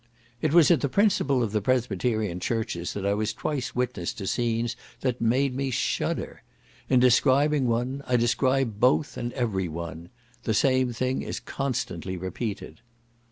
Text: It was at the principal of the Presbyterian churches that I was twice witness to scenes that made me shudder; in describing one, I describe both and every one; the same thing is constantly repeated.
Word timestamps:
It 0.41 0.51
was 0.51 0.71
at 0.71 0.81
the 0.81 0.89
principal 0.89 1.43
of 1.43 1.51
the 1.51 1.61
Presbyterian 1.61 2.39
churches 2.39 2.93
that 2.95 3.05
I 3.05 3.13
was 3.13 3.33
twice 3.33 3.75
witness 3.75 4.13
to 4.13 4.25
scenes 4.25 4.75
that 5.01 5.21
made 5.21 5.53
me 5.55 5.69
shudder; 5.69 6.41
in 6.89 6.99
describing 6.99 7.67
one, 7.67 8.01
I 8.07 8.15
describe 8.17 8.79
both 8.79 9.15
and 9.15 9.31
every 9.33 9.67
one; 9.67 10.09
the 10.41 10.55
same 10.55 10.91
thing 10.91 11.21
is 11.21 11.39
constantly 11.39 12.17
repeated. 12.17 12.81